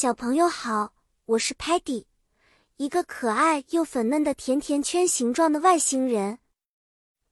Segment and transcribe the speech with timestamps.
[0.00, 0.92] 小朋友好，
[1.24, 2.04] 我是 Patty，
[2.76, 6.38] 一个可爱又粉嫩的甜甜圈形状的外星人。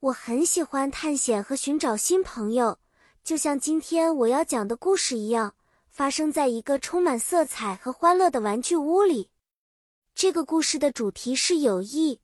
[0.00, 2.78] 我很喜欢探险和寻找新朋友，
[3.22, 5.54] 就像今天我要讲的故事一样，
[5.90, 9.28] 发生在一个充满色彩和欢乐的玩具屋里。
[10.14, 12.22] 这个故事的主题是友谊，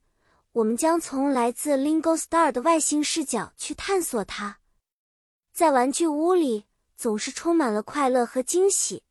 [0.53, 4.57] 我们将从来自 Lingo Star 的外星视角去探索它。
[5.53, 6.65] 在玩具屋里，
[6.97, 9.03] 总是充满了快乐和惊喜。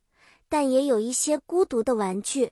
[0.51, 2.51] 但也有一些孤独的玩具。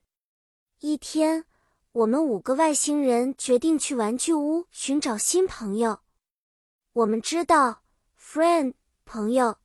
[0.79, 1.43] 一天，
[1.91, 5.99] 我们五个外星人决定去玩具屋寻找新朋友。
[6.93, 7.83] 我们知道
[8.17, 9.57] “friend” 朋友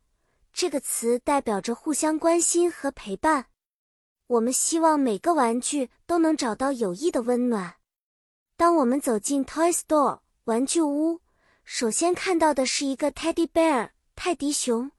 [0.52, 3.46] 这个词代表着互相关心和陪伴。
[4.26, 7.76] 我们希望每个玩具都能找到友谊的温暖。
[8.56, 11.20] 当我们走进 Toy Store 玩具屋，
[11.62, 14.90] 首先看到的是一个 Teddy Bear 泰迪熊，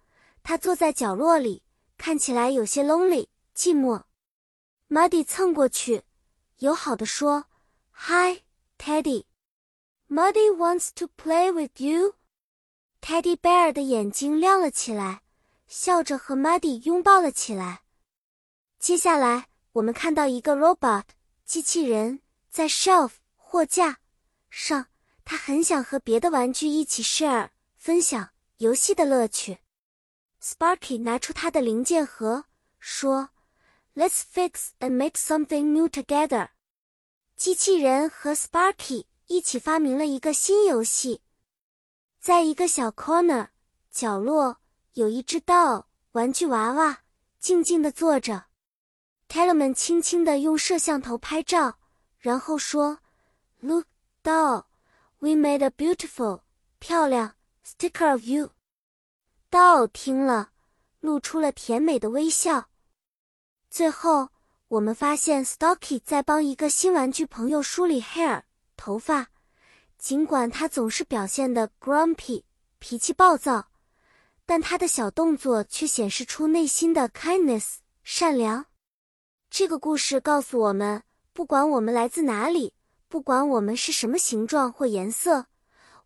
[0.42, 1.65] 它坐在角落里。
[2.06, 4.04] 看起来有些 lonely 寂寞
[4.90, 6.04] ，Muddy 蹭过去，
[6.60, 7.46] 友好的说
[7.94, 8.44] ：“Hi,
[8.78, 9.26] Teddy.
[10.08, 12.14] Muddy wants to play with you.”
[13.02, 15.24] Teddy Bear 的眼睛亮了起来，
[15.66, 17.82] 笑着和 Muddy 拥抱了起来。
[18.78, 21.06] 接下来，我们看到一个 robot
[21.44, 23.98] 机器人在 shelf 货架
[24.52, 24.90] 上，
[25.24, 29.58] 他很想和别的玩具一起 share 分享游戏的乐趣。
[30.48, 32.46] Sparky 拿出他的零件盒，
[32.78, 33.30] 说
[33.96, 36.50] ：“Let's fix and make something new together。”
[37.36, 41.22] 机器人和 Sparky 一起发明了一个新游戏。
[42.20, 43.48] 在一个小 corner
[43.90, 44.58] 角落，
[44.94, 47.00] 有一只 doll 玩具娃娃，
[47.40, 48.46] 静静地坐着。
[49.28, 51.80] t e l l m a n 轻轻地用摄像头拍照，
[52.20, 53.00] 然后说
[53.62, 53.88] ：“Look,
[54.24, 54.66] doll,
[55.18, 56.42] we made a beautiful
[56.78, 57.34] 漂亮
[57.66, 58.52] sticker of you。”
[59.56, 60.50] 道听了，
[61.00, 62.68] 露出了甜美的微笑。
[63.70, 64.28] 最后，
[64.68, 68.42] 我们发现 Stocky 在帮一个新玩具朋友梳理 hair
[68.76, 69.28] 头发。
[69.98, 72.44] 尽管他总是表现的 grumpy
[72.80, 73.70] 脾气暴躁，
[74.46, 78.66] 但他的小动作却显示出内心的 kindness 善良。
[79.50, 82.74] 这个故事告诉我们，不管我们来自哪里，
[83.08, 85.46] 不管我们是什么形状或颜色。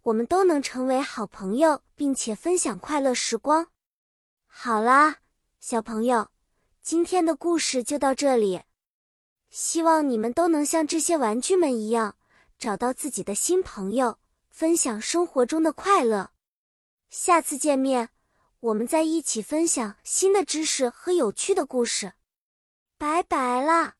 [0.03, 3.67] 我们都能成为好朋友，并且分享快乐时光。
[4.47, 5.17] 好啦，
[5.59, 6.29] 小朋友，
[6.81, 8.61] 今天的故事就到这里。
[9.49, 12.15] 希望你们都能像这些玩具们一样，
[12.57, 16.31] 找到自己的新朋友，分享生活中的快乐。
[17.09, 18.09] 下次见面，
[18.59, 22.13] 我们再一起分享新的知识和有趣的故事。
[22.97, 23.98] 拜拜啦！